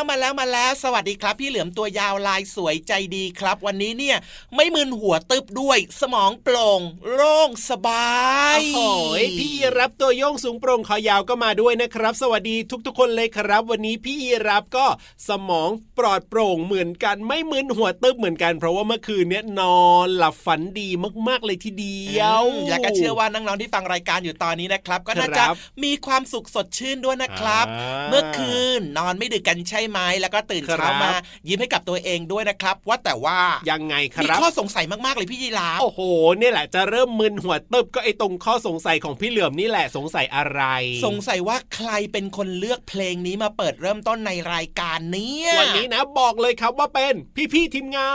[0.00, 4.16] แล้วมาแล้วมาแล้วมาแล้วสวัสดีครับ พี่เหลือมตัวยาวลายสวยใจดีครับ วันนี้เนี่ย
[4.54, 6.80] ไม่มึนหัวตึบด้วย สมองโปร่ง
[7.12, 8.18] โล่งสบา
[8.58, 12.56] ยโอ้โหพี่ยีรับตัวโยงสูงโปร่งคอยาวก็มาด้วยนะครับ สวัสดี
[12.86, 14.86] ทุกๆ คนเลยครับ วันนี้พี่ยีรับก็
[15.28, 20.88] สมองปลอดโปร่งเหมือนกัน ไม่มึนหัวตึบเหมือนกัน เพราะว่าเมื่อคืนเนี้ยนอนหลับฝันดี
[21.28, 31.12] มากๆเลยทีเดียวและก็เชื่อว่าน้องๆที่ฟังรายการอยู่ตอนนี้นะครับ ก็น่าคจะรับมีความสุขสดชื่นด้วยนะครับอ่าเมื่อคืนนอนไม่ดึกกันใช่ไหมแล้วก็ตื่นครับเช้ามา
[31.48, 33.38] ยิ้มให้กับตัวเองด้วยนะครับ ว่าแต่ว่า
[33.70, 36.00] ยังไงคมีรับข้อสงสัยมากๆเลยพี่ยีราฟโอ้โห
[36.38, 40.62] เนี่ยแหละจะเริ่มมึนหัวตึบก็ไอตรงข้อสงสัยของพี่เหลือมนี่แหละสงสัยอะไร
[41.06, 47.14] สงสัยว่าใครเป็นคนเลือกเพลงนี้มาเปิดเริ่มต้นในรายการเนี่ยวันนี้นะบอกเลยครับว่าเป็น
[47.52, 48.14] พี่ๆทีมงา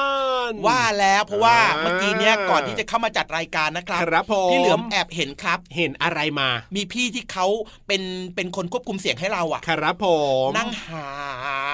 [0.49, 7.45] น ว่าแล้วเพราะว่าอ่าเมื่อกี้เนี่ยก่อนที่จะเข้ามาจัดรายการนะครับครับผมพี่เหลือมแอบเห็นครับ เห็นอะไรมา มีพี่ที่เขา
[7.87, 8.01] เป็น
[8.35, 10.07] เป็นคนควบคุมเสียงให้เราอะครับผ
[10.47, 11.07] มนั่งหา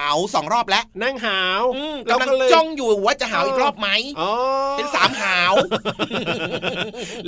[0.14, 3.88] วสองรอบแล้วนั่งหาวอืมเรากำลังก็เลยจ้องอยู่ว่าจะหาวอีกรอบไหม
[4.20, 4.30] อ๋อ
[4.76, 5.54] เป็นสามหาว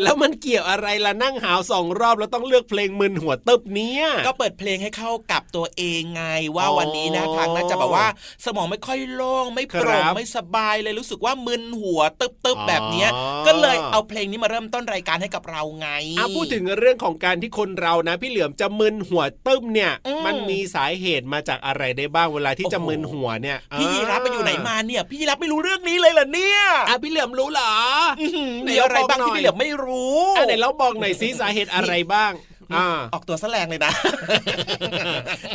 [0.03, 6.25] แล้วมันเกี่ยวอะไรล่ะนั่งหาวสองรอบแล้วต้องเลือกเพลงมึนหัวตึบเนี้ยก็เปิดเพลงให้เข้ากับตัวเองไง
[6.57, 8.07] ว่าอ๋อวันนี้นะทางน่าจะแบบว่า
[8.45, 13.09] สมองไม่ค่อยโล่งไม่โปร่งครับไม่สบายเลยรู้สึกว่ามึนหัวตึบอ๋อๆแบบเนี้ย
[13.47, 15.89] ก็เลยเอาเพลงนี้มาเริ่มต้นรายการให้กับเราไง
[16.19, 26.59] อะพูดถึงเรื่องของการที่คนเรานะ พี่เหลือมจะมึนหัวตึ้มเนี่ยอืมมันมีสาเหตุมาจากอะไรได้บ้างเวลาที่จะโอ้โหมึนหัวเนี่ยพี่ยีรับไปอยู่ไหนมาเนี่ย พี่ยีรับไม่รู้เรื่องนี้เลยเหรอเนี่ย
[26.89, 27.73] อะพี่เหลือมรู้เหรอ
[28.21, 32.33] อื้อหือไหนมีอะไรบ้างบอกหน่อยที่พี่เหลือมไม่รู้อะไหนเราบอกหน่อยซิสาเหตุอะไรบ้าง
[32.77, 33.93] อ่าออกตัวแสลงเลยนะ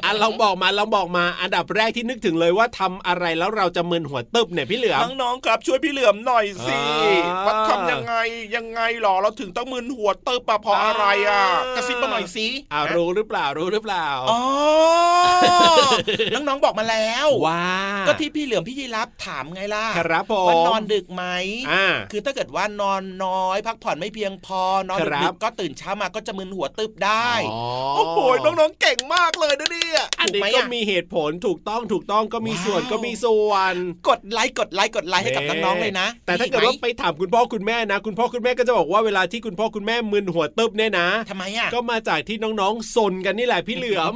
[0.03, 6.79] อะเราบอกมาเราบอกมา อันดับแรกที่นึกถึงเลยว่าทำอะไรแล้วเราจะมึนหัวตึบเนี่ยพี่เหลือมน้องๆครับช่วยพี่เหลือมหน่อยสิ
[7.25, 8.15] อ่าว่าทำยังไง
[8.55, 11.45] ยังไงหรอเราถึงต้องมึนหัวเติบปะเพราะอะไรอะอ่า
[11.75, 14.39] กระซิบมาหน่อยสิอ่ารู้หรือเปล่ารู้หรือเปล่าอ๋อ
[16.33, 17.65] น้องๆบอกมาแล้วว่า
[18.07, 21.23] ก็ที่พี่เหลือมพี่ยีรับถามไงล่ะครับผมว่านอนดึกไหม
[21.71, 27.08] อ่าคือถ้าเกิดว่านอนน้อย พักผ่อนไม่เพียงพอนอนครัดึบกๆก็ตื่นเช้ามาก็จะมึนหัวตึบได้
[27.51, 27.59] อ๋อ
[27.95, 33.73] โอ้โหน้องๆเก่งมากเลยนะเนี่ยอันนี้ถูไหมก็อะมีเหตุผลถูกต้องถูกต้องก็มีว้าวส่วนก็มีส่วน
[34.09, 44.13] กดไลค์กดไลค์กดไลค์ให้กับน้องๆเลยนะ แต่ถ้าเกิดว่าไปถามคุณพ่อคุณแม่นะ คุณพ่อคุณแม่ก็จะบอกว่าเวลาที่คุณพ่อคุณแม่มึนหัวตึบเนี่ยนะทำไมอะก็มาจากที่น้องๆซนกันนี่แหละพี่เหลือม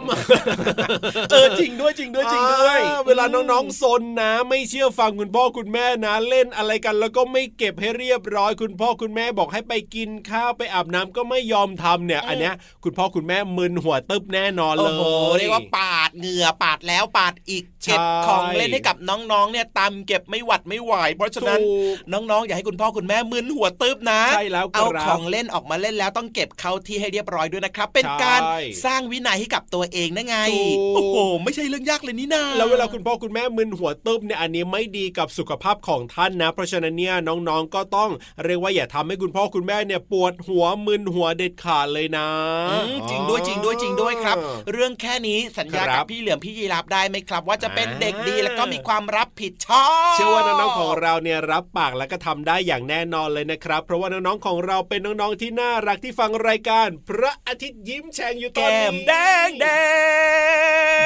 [1.31, 15.03] เออจริงด้วยจริงด้วยจริงด้วยอ่าเวลาน้องๆซนนะ ไม่เชื่อฟังคุณพ่อคุณแม่นะ เล่นอะไรกัน แล้วก็ไม่เก็บให้เรียบร้อย คุณพ่อคุณแม่บอกให้ไปกินข้าวไปอาบน้ำก็ไม่ยอมทำเนี่ย อันเนี้ยคุณพ่อคุณแม่มึนหัวตึบแน่นอนเลโอ้ยโห
[15.37, 38.09] เรียกว่าปาดเหงื่อปาดแล้วปาดอีกใช่เก็บของเล่นให้กับน้องๆเนี่ยตามเก็บไม่หวัดไม่ไหวเพราะฉะนั้นถูกน้องๆ อย่าให้คุณพ่อคุณแม่มึนหัวตึบนะใช่แล้วครับเอาของเล่นออกมาเล่นแล้วต้องเก็บเข้าที่ให้เรียบร้อยด้วยนะครับ เป็นการใช่สร้างวินัยให้กับตัวเองนะไงถูกโอ้โหไม่ใช่เรื่องยากเลยนี่นาแล้วเวลาคุณพ่อคุณแม่มึนหัวตึบเนี่ยอันนี้ไม่ดีกับสุขภาพของท่านนะ เพราะฉะนั้นเนี่ยน้องๆก็ต้อง
[38.43, 42.27] เรียกว่าอย่าทำให้คุณพ่อคุณแม่เนี่ยปวดหัวมึนหัวเด็ดขาดเลยนะ
[42.69, 42.72] อืม
[43.09, 59.13] จริงด้วยจริงด้วยจริงด้วยครับอ๋อเรื่องแค่นี้สัญญาครักับบพี่เหลือมพี่ยีรับได้ไหมครับ ว่าจะเป็นอ่าเด็กดีแล้วก็มีความรับผิดชอบเชื่อว่าน้องๆของเราเนี่ยรับปากแล้วก็ทำได้อย่างแน่นอนเลยนะครับ เพราะว่าน้องๆของเราเป็นน้องๆที่น่ารักที่ฟังรายการ พระอาทิตย์ยิ้มแฉ่งอยู่ตอนแก้นี้มแด
[59.47, 59.65] งแด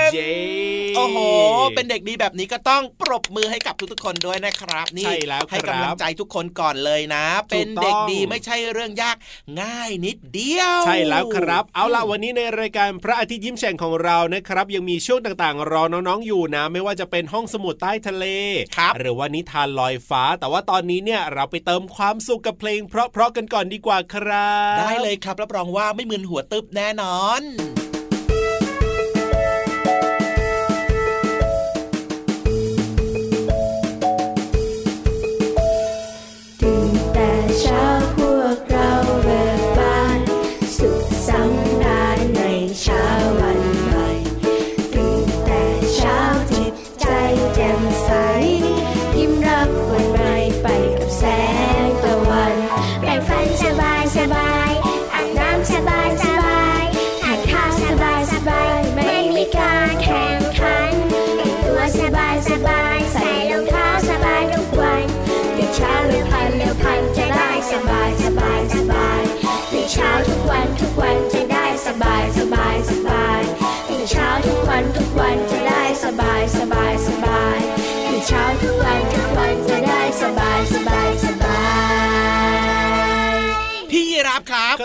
[0.07, 0.33] งเย้
[0.97, 1.19] โอ้โห
[1.75, 9.15] เป็นเด็กดีแบบนี้ก็ต้องปรบมือให้กับทุกๆคนด้วยนะครับ นี่ใช่แล้วครับให้กำลังใจทุกคนก่อนเลยนะ เป็นเด็กดีถูกต้องไม่ใช่เรื่องยาก
[9.61, 18.25] ง่ายนิดเดียว ใช่แล้วครับเอาล่ะวันนี้ในรายการพระอาทิตย์ยิ้มแฉ่งของเรานะครับ ยังมีช่วงต่างๆ รอน้องๆอยู่นะ ไม่ว่าจะเป็นห้องสมุดใต้ทะเล
[18.77, 27.43] ครับหรือว่านิทานลอยฟ้า แต่ว่าตอนนี้เนี่ยเราไปเติมความสุขกับเพลง เพราะๆกันก่อนดีกว่าครับ ได้เลยครับรับรองว่าไม่มึนหัวตึบแน่นอน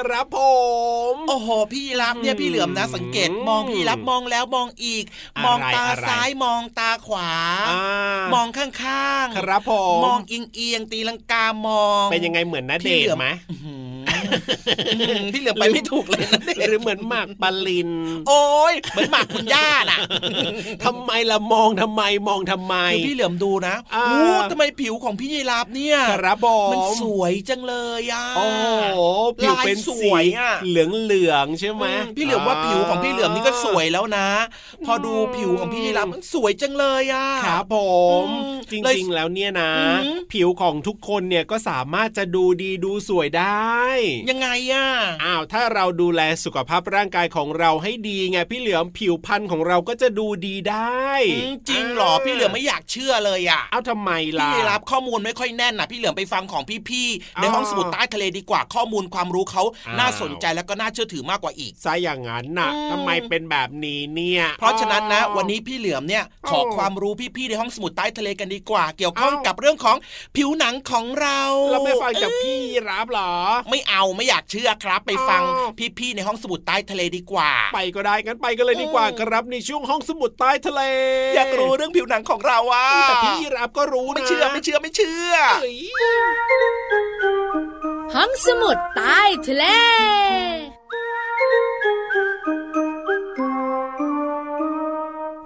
[0.02, 0.38] ครับครับผ
[1.12, 5.04] ม โอ้โห พี่ยีรับเนี่ยพี่เหลือมนะ สังเกตอืมมองพี่ยีรับมองแล้วมองอีก
[5.36, 7.30] อะไรมองตาอะไรซ้ายมองตาขวา
[7.70, 7.82] อ่า
[8.34, 13.28] มองข้างๆ ครับผม มองเอียงเอียงๆตีลังกามอง เป็นยังไงเหมือนนาเดพี่ชเหลือมน์ไหม
[14.32, 17.90] อื้อหือพี่เหลือมไปไม่ถูกเลยนะเนี่ยหรือเหมือนหมากปลิน
[18.28, 20.00] โอ้ยเหมือนหมากคุณย่าน่ะ
[20.84, 24.20] ทำไมล่ะมองทำไมมองทำไมคือพี่เหลือมดูนะอ่าโอ้
[24.50, 29.00] ทำไมผิวของพี่ยีราฟเนี่ยครับผมมันสวยจังเลยอะโอ้โห
[29.38, 34.28] ผิวเป็นลายสสีวยอะเหลืองเหลืองๆใช่ไหมอืมพี่เหลือมว่าผิวของพี่เหลือมนี่ก็สวยแล้วนะ
[34.84, 37.76] พอดูผิวของพี่ยีราฟมันสวยจังเลยอะครับผ
[38.24, 39.72] มอืมจเลยริงๆแล้วเนี่ยนะ
[40.04, 43.80] อืมผิวของทุกคนเนี่ยก็สามารถจะดูดีดูสวยได้
[44.30, 44.86] ยังไงอะ
[45.24, 54.10] อ้าวถ้าเราดูแลสุขภาพร่างกายของเราให้ดีไงพี่เหลือมผิวพรรณของเราก็จะดูดีได้อืมจริงเหรอพี่เหลือมไม่อยากเชื่อเลยอะเอาทำไม
[54.42, 69.96] พี่ล่ะรับข้อมูลไม่ค่อยแน่นนะพี่เหลือมไปฟังของพี่ๆในอ้าวห้องสมุดใต้ทะเลดีกว่าข้อมูลความรู้เขาอ้าวน่าสนใจแล้วก็น่าเชื่อถือมากกว่าอีกซะอย่างนั้นน่ะอืมทำไมเป็นแบบนี้เนี่ย เพราะฉะนั้นนะ วันนี้พี่เหลือมเนี่ยขออ้าวความรู้พี่ๆในห้องสมุดใต้ทะเลกันดีกว่า เกี่ยวข้องอ้าวกับเรื่องของ
[70.36, 73.32] ผิวหนังของเราเราไม่ฟังจากพี่รับเหรอ
[73.70, 80.82] ไม่เอาไม่อยากเชื่อครับ ไปฟังอ้าวพี่ๆในห้องสมุดใต้ทะเลดีกว่า ไปก็ได้งั้นไปกันเลยดีกว่าอืมครับในช่วงห้องสมุดใต้ทะเล
[81.34, 85.78] อยากรู้เรื่องผิวหนังของเราอะแต่พี่รับก็รู้นะไม่เชื่อไม่เชื่อไม่เชื่อเฮ้ย
[88.14, 89.64] ห้องสมุดใต้ทะเล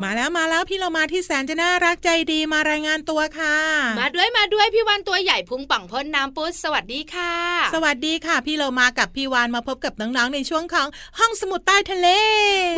[0.08, 3.56] มาแล้วมาแล้วพี่เรามาที่แสนจะน่ารักใจดีมารายงานตัวค่ะ
[4.00, 7.34] มาด้วยมาด้วยพี่วันตัวใหญ่พุงป่องพ่นน้ำปุ้สวัสดีค่ะ
[7.74, 12.08] สวัสดีค่ะ พี่เรามากับพี่วานมาพบกับน้องๆในช่วงของห้องสมุดใต้ทะเล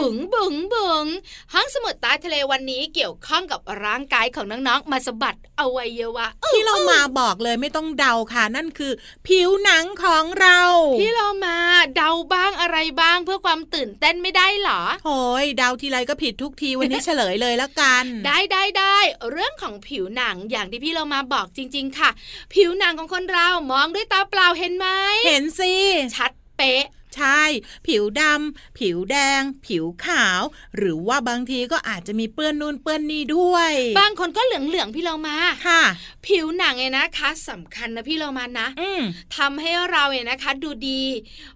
[0.00, 1.06] บุ๋งบุ๋งบุ๋ง
[1.54, 8.92] ห้องสมุดใต้ทะเลวันนี้เกี่ยวข้องกับร่างกายของน้องๆมาสะบัดอวัยวะพี่เรามาบอกเลยไม่ต้องเดาค่ะ นั่นคือ
[9.26, 10.60] ผิวหนังของเรา
[11.00, 11.56] พี่เรามา
[11.96, 18.96] เดาบ้างอะไรบ้างเพื่อความตื่นเต้นไม่ได้เหรอโอ้ยเดาทีไรก็ผิดทุกทีวันนี้เฉลยเลยแล้วกัน ได้ได้ได้
[19.30, 22.10] เรื่องของผิวหนังอย่างที่พี่เรามาบอกจริง ๆ ค่ะ
[22.54, 24.86] ผิวหนังของคนเรามองด้วยตาเปล่าเห็นไหม
[25.26, 25.74] เห็นสิ
[26.16, 26.84] ชัดเป๊ะ
[27.16, 27.42] ใช่
[27.86, 30.42] ผิวดำ ผิวแดง ผิวขาว
[30.76, 35.82] หรือว่าบางทีก็อาจจะมีเปื้อนนู่นเปื้อนนี่ด้วย บางคนก็เหลืองเหลืองๆพี่เรามาค่ะ
[36.26, 39.02] ผิวหนังเนี่ยนะคะสำคัญนะพี่เรามานะอืม
[39.36, 41.04] ทำให้เราเนี่ยนะคะ ดูดี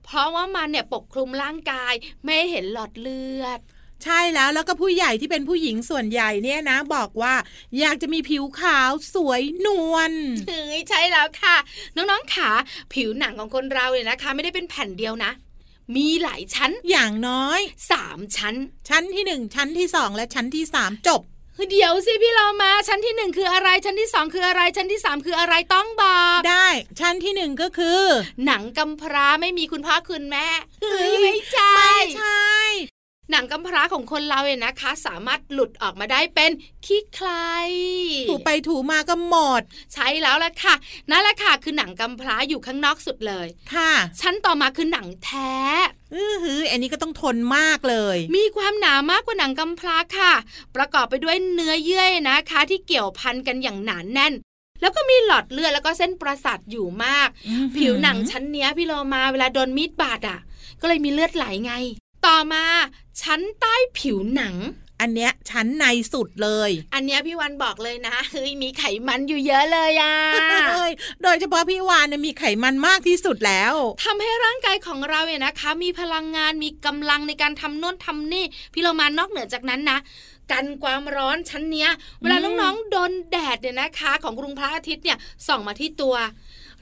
[0.05, 3.61] เพราะว่ามันเนี่ยปกคลุมร่างกาย ไม่ให้เห็นหลอดเลือด
[4.03, 7.35] ใช่แล้วแล้วก็ผู้ใหญ่ที่เป็นผู้หญิงส่วนใหญ่เนี่ยนะ บอกว่า
[7.81, 10.13] อยากจะมีผิวขาวสวยนวล
[10.49, 11.57] เฮ้ยใช่แล้วค่ะ
[11.97, 12.51] น้องๆขา
[12.93, 15.33] ผิวหนังของคนเราเนี่ยนะคะ ไม่ได้เป็นแผ่นเดียวนะ
[15.97, 18.55] มีหลายชั้นอย่างน้อยสามชั้น
[18.89, 21.23] ชั้นที่หนึ่งชั้นที่สองและชั้นที่สามจบ
[21.71, 26.69] เดี๋ยวสิพี่เรามาชั้นที่หนึ่งคืออะไรชั้นที่สองคืออะไรชั้นที่สามคืออะไรต้องบอกได้
[27.01, 28.01] ชั้นที่หนึ่งก็คือ
[28.47, 30.47] หนังกำพร้าไม่มีคุณพ่อคุณแม่
[30.83, 32.52] เฮ้ยไม่ใช่ไม่ใช่
[33.33, 36.51] หนังกำพร้าของคนเราเนี่ยนะคะ สามารถหลุดออกมาได้เป็น
[36.87, 37.31] ขี้ใคร
[38.29, 39.63] ถูไปถูมาก็หมด
[39.93, 40.75] ใช่แล้วล่ะค่ะ
[41.11, 45.55] นั่นแหละค่ะคือหนังกำพร้าอยู่ข้างนอกสุดเลย ค่ะ ชั้นต่อมาคือหนังแท้
[46.15, 50.33] อือหืออันนี้ก็ต้องทนมากเลย มีความหนามากกว่าหนังกำพร้าค่ะ
[50.77, 54.35] ประกอบไปด้วยเนื้อเยื่อนะคะ ที่เกี่ยวพันกันอย่างหนานแน่น
[54.81, 60.39] แล้วก็มีหลอดเลือดแล้วก็เส้นประสาทอยู่มากอื้อหือผิวหนังชั้นเนี้ยพี่โลมาเวลาโดนมีดบาดอะ
[60.81, 61.75] ก็เลยมีเลือดไหลไง
[62.27, 62.65] ต่อมา
[63.23, 64.57] ชั้นใต้ผิวหนัง
[65.01, 70.15] อันเนี้ยชั้นในสุดเลย อันเนี้ยพี่วันบอกเลยนะเฮ้ยมีไขมันอยู่เยอะเลยอะ
[70.73, 73.75] เอ้ยโดยเฉพาะพี่วานเนี่ยมีไขมันมากที่สุดแล้ว
[74.05, 79.99] ทำให้ร่างกายของเราเนี่ยนะคะ มีพลังงานมีกำลังในการทำโน่นทำนี่ พี่เรามานอกเหนือจากนั้นนะ
[80.53, 86.15] กันความร้อนชั้นเนี้ย เวลาอืมน้องๆโดนแดดเนี่ยนะคะ ของกรุงพระอาทิตย์เนี่ยส่องมาที่ตัว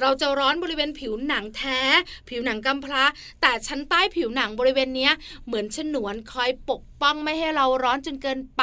[0.00, 1.80] เราจะร้อนบริเวณผิวหนังแท้
[2.28, 3.02] ผิวหนังกำพร้า
[3.40, 5.12] แต่ชั้นใต้ผิวหนังบริเวณเนี้ย
[5.46, 8.62] เหมือนฉนวนคอยปก ป้องไม่ให้เราร้อนจนเกินไป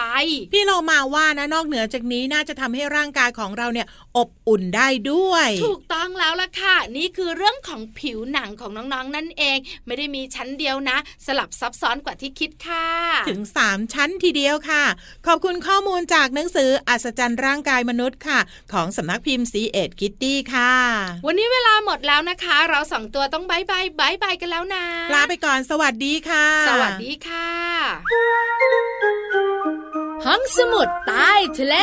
[0.53, 12.88] พี่เรามาว่านะนอกเหนือจากนี้น่าจะทำให้ร่างกายของเราเนี่ยอบอุ่นได้ด้วย ถูกต้องแล้วล่ะค่ะ นี่คือเรื่องของผิวหนังของน้องๆนั่นเอง ไม่ได้มีชั้นเดียวนะ สลับซับซ้อนกว่าที่คิดค่ะ
[13.29, 14.84] ถึง 3 ชั้นทีเดียวค่ะ
[15.27, 18.39] ขอบคุณข้อมูลจากหนังสืออัศจรรย์ร่างกายมนุษย์ค่ะ
[18.74, 20.74] ของสำนักพิมพ์ซีเอ็ดคิดดี้ค่ะ
[21.25, 27.48] วันนี้เวลาหมดแล้วนะคะ เราสองตัวต้อง bye bye bye bye กันแล้วนะลาไปก่อนสวัสดีค่ะ สวัสดีค่ะ
[30.25, 31.75] ห้องสมุดใต้ทะเล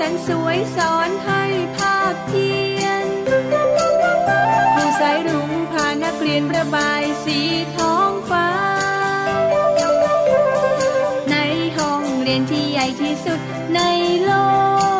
[0.00, 1.42] สนสวยสอนให้
[1.76, 3.06] ภาคเพียน
[4.74, 7.38] ผู้สายรุ้งพานักเรียนระบายสี
[7.76, 8.48] ท้องฟ้า
[11.30, 11.36] ใน
[11.76, 13.40] ห้องเรียนที่ใหญ่ที่สุด
[13.74, 13.80] ใน
[14.24, 14.30] โล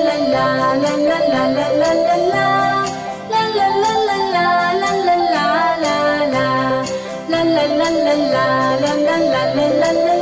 [9.73, 10.16] la la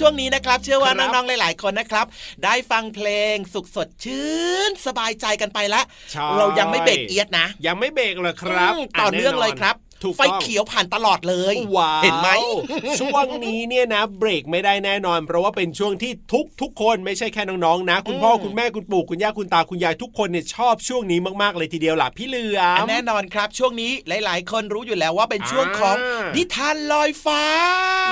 [0.00, 2.06] ช่วงนี้นะครับ เชื่อว่าครับน้องๆหลาย ๆ คนนะครับ
[2.44, 4.30] ได้ฟังเพลงสุขสดชื่
[4.68, 9.85] น สบายใจกันไปแล้วใช่เรายังไม่เบรกเอียดนะ ยังไม่เบรกเลยครับอืมต่อเนื่องเลยครับถูก
[10.16, 12.28] ไฟต้องเขียวผ่านตลอดเลยว้าวเห็นไหม
[13.00, 27.42] ช่วงนี้เนี่ยนะ เบรกไม่ได้แน่นอน เพราะว่าเป็นช่วงที่ทุกทุกคนไม่ใช่แค่น้องๆนะ คุณพ่อคุณแม่คุณปู่คุณย่าคุณตาคุณยายทุกคนเนี่ยชอบช่วงนี้มากๆเลยทีเดียวล่ะพี่เหลือมแน่นอนครับ ช่วงนี้หลาย ๆ คนรู้อยู่แล้วว่าเป็นช่วงของอ่านินิทานลอยฟ้า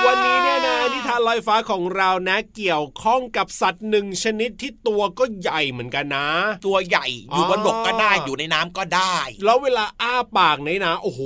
[0.05, 6.27] วันนี้เนี่ยนะนิทานลอยฟ้าของเรานะ เกี่ยวข้องกับสัตว์หนึ่งชนิดที่ตัวก็ใหญ่เหมือนกันนะ
[6.65, 11.21] ตัวใหญ่อยู่บนบกก็ได้อ๋ออยู่ในน้ำก็ได้ แล้วเวลาอ้าปากเนี่ยนะโอ้โห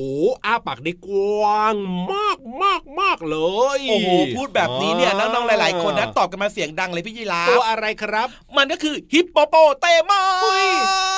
[0.45, 1.75] อ้าปากได้กว้าง
[2.13, 3.37] มากมากมากเล
[3.77, 10.69] ย โอ้โหพูดแบบนี้เนี่ยน้องๆหลาย ๆ คนนะตอบกันมาเสียงดังเลยพี่ยีราตัวฟอะไรครับ มันก็คือฮิปโปโปเตมัเฮ้ย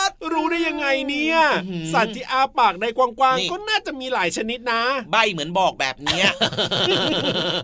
[0.10, 6.28] สรู้ได้ยังไงเนี่ยอื้อหือสัตว์ที่อ้าปากได้กว้างนี่ๆก็น่าจะมีหลายชนิดนะ ใบเหมือนบอกแบบเนี้ย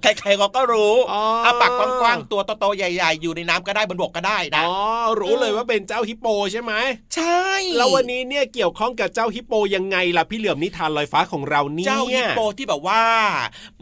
[0.02, 4.76] ใครๆเขาก็รู้อ๋ออ่อาปากกว้างๆตัวโตๆใหญ่ ๆ อยู่ในน้ำก็ได้บนบกก็ได้นะอ๋อ
[5.22, 6.74] รู้เลยว่าเป็นเจ้าฮิปโปใช่ไหม
[7.16, 7.42] ใช่
[7.78, 13.02] แล้ววันนี้เนี่ยเกี่ยวข้องกับเจ้าฮิปโปยังไงล่ะพี่เหลือมนิทานลอยฟ้าของเราเนี่ยเจ้าฮิปโปที่แบบว่า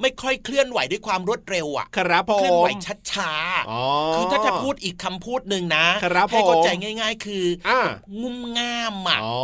[0.02, 2.68] ไม่ค่อยเคลื่อนไหวด้วยความรวดเร็วอะครับผมเคลื่อนไหว
[3.12, 3.32] ช้า
[3.70, 6.70] อ๋อๆคือถ้าจะพูดอีกคำพูดหนึ่งนะครับให้เข้าใจ
[7.02, 7.82] ง่าย ๆ คือออ่า
[8.22, 9.38] งุ่มง่ามอะอ๋อ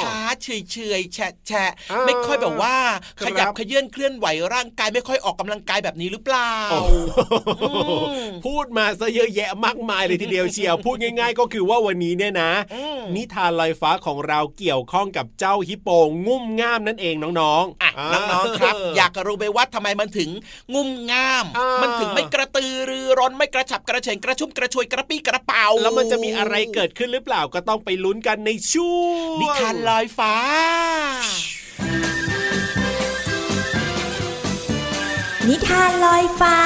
[0.00, 2.76] ช้าๆเฉยๆแฉะแฉะอ่าไม่ค่อยแบบว่า
[3.18, 6.80] ครับขยับขยื่นเคลื่อนไหวร่างกายไม่ค่อยออกกำลังกายแบบนี้หรือเปล่าโอ้
[7.62, 7.72] อื
[8.24, 15.88] มพูดมาซะเยอะแยะมากมายเลยทีเดียวเชียวพูดง่าย ๆ ก็คือว่าวันนี้เนี่ยนะอืมนิทานลอยฟ้าของเราเกี่ยวข้องกับเจ้าฮิปโป
[16.26, 20.30] งุ่มง่ามนั่นเองน้องๆอะน้องๆครับ อยากรู้ไหมว่าทำไมมันถึง
[20.74, 28.98] งุ่มง่ามอ่ามัมันถึงไม่กระตือรือร้นไม่กระฉับกระเฉงกระชุ่มกระชวยกระปี้กระเป๋า แล้วมันจะมีอะไรเกิดขึ้นหรือเปล่าก็ต้องไปลุ้นกันในช่ว
[29.34, 30.34] งนิทานลอยฟ้า
[35.48, 36.56] นิทานลอยฟ้า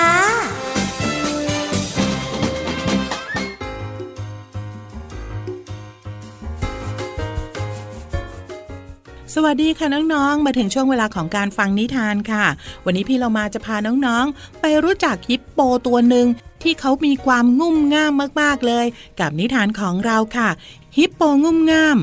[9.37, 12.47] สวัสดีค่ะน้องๆ มาถึงช่วงเวลาของการฟังนิทานค่ะ
[12.85, 16.27] วันนี้พี่เรามาจะพาน้องๆ ไปรู้จักฮิปโปตัวหนึ่ง
[16.62, 18.87] ที่เขามีความงุ่มง่ามมากๆเลย
[19.20, 20.49] กับนิทานของเราค่ะ
[20.97, 21.99] ฮิปโปงุ่มง่าม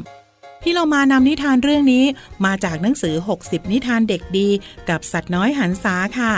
[0.62, 2.06] พี่เรามานำนิทานเรื่องนี้
[2.46, 4.50] มาจากหนังสือ 60 นิทานเด็กดี
[4.90, 6.34] กับสัตว์น้อยหันษาค่ะ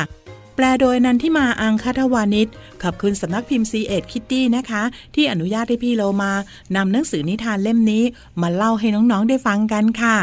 [0.56, 2.48] แปลโดยนันทิมาอังคทวานิช
[2.84, 4.84] ขอบคุณสำนักพิมพ์ C ีเอ็ดคิตตี้นะคะ
[5.16, 6.32] ที่อนุญาตให้พี่เรามา
[6.76, 8.04] นำหนังสือนิทานเล่มนี้
[8.42, 10.18] มาเล่าให้น้องๆได้ฟังกันค่ะ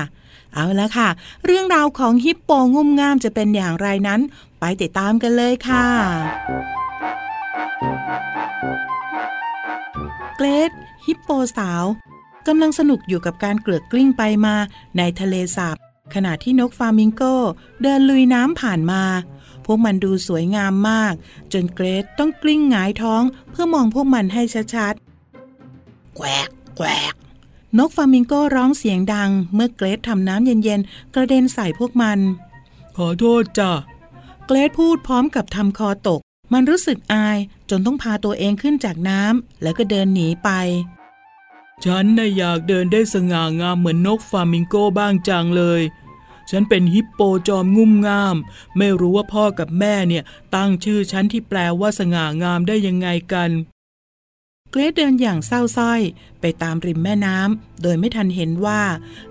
[0.55, 1.09] เอาละค่ะ
[1.45, 4.21] เรื่องราวของฮิปโปงุ่มง่ามจะเป็นอย่างไรนั้น
[4.61, 5.87] ไปติดตามกันเลยค่ะ
[10.37, 10.71] เกรด
[11.07, 11.85] ฮิปโปสาว
[12.47, 14.55] กำลังสนุกอยู่กับการเกลือกกลิ้งไปมา
[14.99, 15.77] ในทะเลสาบ
[16.15, 17.23] ขณะที่นกฟามิงโก
[17.83, 19.03] เดินลุยน้ำผ่านมา
[19.65, 21.15] พวกมันดูสวยงามมาก
[21.53, 24.43] จนเกรดต้องกลิ้งหงายท้องเพื่อมองพวกมันให้
[24.75, 27.15] ชัดๆ แกวกแกวก
[27.79, 32.19] นกฟามิงโกร้องเสียงดัง เมื่อเกรดทำน้ำเย็นๆ กระเด็นใส่พวกมัน
[32.97, 33.73] ขอโทษจ้ะ
[34.47, 36.21] เกรดพูดพร้อมกับทำคอตก
[36.53, 37.39] มันรู้สึกอาย
[37.71, 40.51] จนต้องพาตัวเองขึ้นจากน้ำแล้วก็เดินหนีไป
[41.85, 45.83] ฉันน่ะอยากเดินได้สง่างามเหมือนนกฟามิงโกบ้างจังเลย
[46.51, 48.37] ฉันเป็นฮิปโปจอมงุ่มงาม
[48.77, 53.51] ไม่รู้ว่าพ่อกับแม่เนี่ยตั้งชื่อฉันที่แปลว่าสง่างามได้ยังไงกัน
[54.71, 56.01] เกรดเดินอย่างเศร้าส้อย
[56.41, 58.83] ไปตามริมแม่น้ำโดยไม่ทันเห็นว่า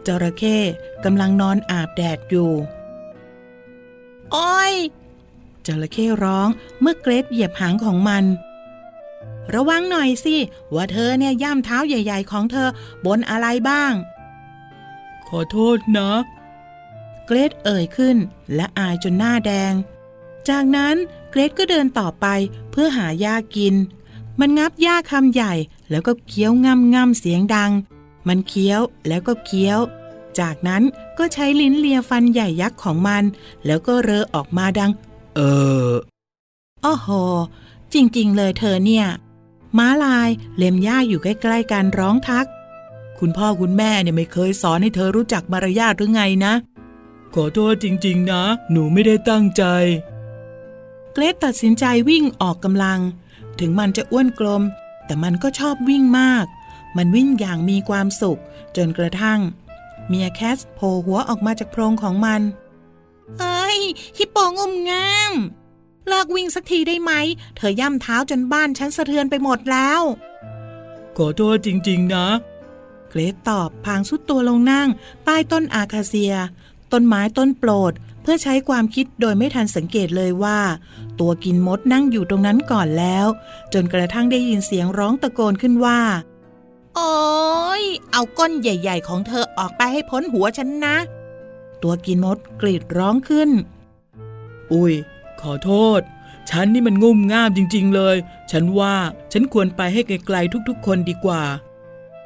[0.05, 0.57] จระเข้
[1.03, 2.51] กำลังนอนอาบแดดอยู่
[4.31, 4.73] โอ้ย
[5.65, 6.47] จระเข้ร้อง
[6.81, 8.23] เมื่อเกรดเหยียบหางของมัน
[9.53, 10.35] ระวังหน่อยสิ
[10.75, 12.69] ว่าเธอเนี่ยย่ำเท้าใหญ่ ๆ ของเธอ
[13.05, 13.93] บนอะไรบ้าง
[15.27, 16.11] ขอโทษนะ
[17.25, 18.17] เกรดเอ่ยขึ้น
[18.55, 19.73] และอายจนหน้าแดง
[20.49, 20.95] จากนั้น
[21.31, 22.25] เกรดก็เดินต่อไป
[22.71, 23.75] เพื่อหาหญ้ากิน
[24.39, 25.53] มันงับหญ้าคำใหญ่
[25.89, 27.71] แล้วก็เคี้ยวง่ำง่ำเสียงดัง
[28.27, 29.79] มันเคี้ยวแล้วก็เคี้ยว
[30.39, 30.83] จากนั้น
[31.17, 33.23] ก็ใช้ลิ้นเลียฟันใหญ่ยักษ์ของมัน
[33.65, 34.91] แล้วก็เรอออกมาดัง
[35.35, 35.39] เอ
[35.87, 35.91] อ
[36.85, 37.09] อ้อโห
[37.93, 39.05] จริงๆ เลยเธอเนี่ย
[39.77, 42.47] ม้าลายเล็มหญ้าอยู่ใกล้ๆกันร้องทัก
[43.19, 46.53] คุณพ่อคุณแม่เนี่ยไม่เคยสอนให้เธอรู้จักมารยาทหรือไงนะ
[47.35, 49.63] ขอโทษจริง ๆ นะ หนูไม่ได้ตั้งใจ
[51.13, 52.99] เกรดตัดสินใจวิ่งออกกำลัง
[53.59, 54.63] ถึงมันจะอ้วนกลม
[55.05, 56.45] แต่มันก็ชอบวิ่งมาก
[56.97, 58.41] มันวิ่งอย่างมีความสุข
[58.75, 59.39] จนกระทั่ง
[60.07, 62.41] เมียแคสโผล่หัวออกมาจากโพรงของมัน
[63.39, 63.79] เอ้ย
[64.17, 65.33] ฮิปโปงมงาม
[66.07, 67.11] เลิกวิ่งสักทีได้ไหม
[67.55, 70.01] เธอย่ำเท้าจนบ้านฉันสะเทือนไปหมดแล้ว
[71.17, 72.27] ขอโทษจริง ๆ นะ
[73.09, 74.89] เกรดตอบพางสุดตัวลงนั่ง
[75.25, 76.33] ใต้ต้นอาคาเซีย
[76.91, 80.59] ต้นไม้ต้นโปรดเพื่อใช้ความคิดโดยไม่ทันสังเกตเลยว่า
[81.19, 83.27] ตัวกินมดนั่งอยู่ตรงนั้นก่อนแล้ว
[83.73, 85.99] จนกระทั่งได้ยินเสียงร้องตะโกนขึ้นว่า
[86.95, 87.13] โอ้
[87.81, 90.95] ยเอาก้นใหญ่ ๆ ของเธอออกไปให้พ้นหัวฉันนะ
[91.83, 93.49] ตัวกินมดกรีดร้องขึ้น
[94.73, 94.93] อุ้ย
[95.41, 96.01] ขอโทษ
[96.49, 98.17] ฉันนี่มันงุ่มง่ามจริง ๆ เลย
[98.51, 98.95] ฉันว่า
[99.31, 101.43] ฉันควรไปให้ไกลๆทุก ๆ คนดีกว่า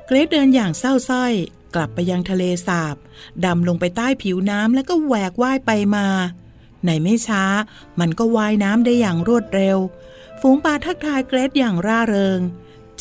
[0.05, 1.33] เกรดเดินอย่างเศร้าส้อย
[1.75, 2.95] กลับไปยังทะเลสาบ
[3.45, 6.07] ดำลงไปใต้ผิวน้ำแล้วก็แหวกว่ายไปมา
[6.85, 7.43] ในไม่ช้า
[7.99, 9.77] มันก็ว่ายน้ำได้อย่างรวดเร็ว
[10.41, 12.39] ฝูงปลาทักทายเกรดอย่างร่าเริง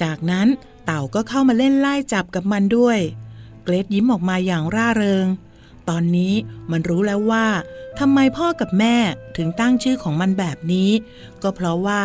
[0.02, 0.48] จากนั้น
[0.84, 2.98] เต่าก็เข้ามาเล่นไล่จับกับมันด้วย
[3.64, 5.26] เกรดยิ้มออกมาอย่างร่าเริง
[5.88, 6.34] ตอนนี้
[6.70, 7.46] มันรู้แล้วว่า
[7.98, 8.96] ทำไมพ่อกับแม่
[9.36, 10.90] ถึงตั้งชื่อของมันแบบนี้
[11.42, 12.02] ก็เพราะว่า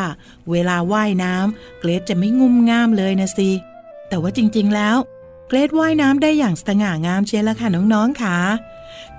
[0.49, 3.51] เวลาว่ายน้ำเกรดจะไม่งุ่มง่ามเลยนะสิ
[4.09, 4.97] แต่ว่าจริง ๆ แล้ว
[5.47, 8.37] เกรดว่ายน้ำได้อย่างสง่างามเชียวละค่ะน้องๆค่ะ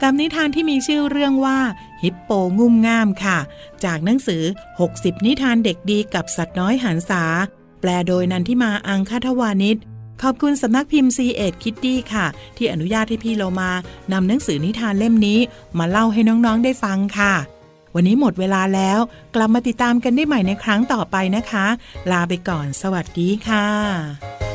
[0.03, 1.59] กับนิทานที่มีชื่อเรื่องว่า
[2.03, 3.39] ฮิปโปงุ่มง่ามค่ะ
[3.85, 4.43] จากหนังสือ
[4.85, 7.25] 60 นิทานเด็กดีกับสัตว์น้อยหันษา
[7.81, 9.77] แปลโดยนันทิมาอังคทวานิช
[10.23, 13.71] ขอบคุณสำนักพิมพ์ C ีเอ็ดคิตตี้ค่ะ ที่อนุญาตให้พี่โลมา
[14.13, 15.39] นำหนังสือนิทานเล่มนี้
[15.79, 17.35] มาเล่าให้น้องๆได้ฟังค่ะ
[17.95, 18.99] วันนี้หมดเวลาแล้ว
[19.35, 21.67] กลับมาติดตามกันได้ใหม่ในครั้งต่อไปนะคะ
[22.11, 24.48] ลาไปก่อน สวัสดีค่ะ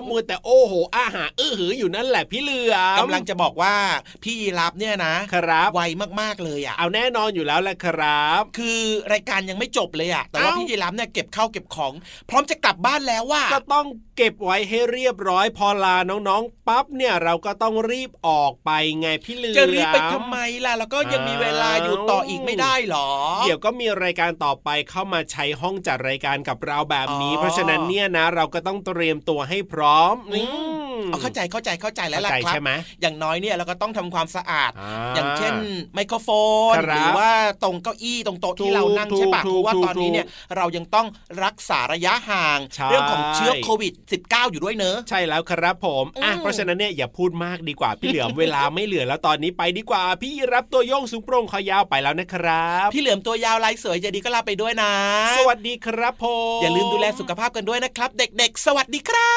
[0.00, 3.74] แล้วมัวแต่โอ้โหอาหารอื้อหืออยู่นั่นแหละพี่เหลือมกำลังจะบอกว่า
[4.22, 5.80] พี่ยีรับเนี่ยนะครับไว
[6.20, 8.80] มากๆเลยอะเอาแน่นอนอยู่แล้วแหละครับ คือ
[9.12, 11.92] รายการยังไม่จบเลยอะแต่ว่าเอ้าพี่ยีรับเนี่ยเก็บข้าวเก็บของ
[12.30, 13.86] พร้อมจะกลับบ้านแล้วว่าก็ต้อง
[14.16, 23.08] เก็บไว้ให้เรียบร้อยพอลาน้องๆปั๊บเนี่ยเราก็ต้องรีบออกไปไงพี่เหลือมจะรีบไปทำไมล่ะแล้วก็ยังมีเวลาอยู่ต่ออีกไม่ได้หรอ
[23.46, 35.52] เดี๋ยวก็มีรายการต่อไปเข้ามาใช้ห้องจัดรายการกับเราแบบนี้อ๋อเพราะฉะนั้นเนี่ยนะเราก็ต้องเตรียมตัวให้พร้อมอืนี่ เอาเข้าใจเข้าใจเข้าใจแล้วล่ะเข้าใจครับใช่ไหมอย่างน้อยเนี่ยเราก็ต้องทำความสะอาดอ่าอย่างเช่น
[35.94, 36.28] ไมโครโฟ
[36.72, 37.30] นครับหรือว่า
[37.62, 41.06] ตรงเก้าอี้ตรงโต๊ะที่เรานั่งถูกใช่ปะถูเพกราะว่าถูกตอนนี้เนี่ยเรายังต้อง
[41.44, 54.92] รักษาระยะห่างใช่เรื่องของเชื้อโควิด -19 อยู่ด้วยเนอะใช่แล้วครับผมอะอืมเพราะฉะนั้นเนี่ยอย่าพูดมากดีกว่าพี่เหลือมเวลาไม่เหลือแล้วตอนนี้ไปดีกว่า พี่รับตัวโยงสูงโปร่งคอยาวไปแล้วนะครับ พี่เหลือมตัวยาวลายสวยใจะดีก็ลาไปด้วยนะ
[55.38, 56.24] สวัสดีครับผ
[56.58, 59.32] มอย่าลืมดูแลสุขภาพกันด้วยนะครับ เด็กๆ สวัสดีครั